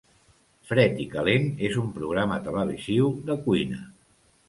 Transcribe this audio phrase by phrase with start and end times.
[0.69, 3.89] Fred i Calent és un programa televisiu de cuina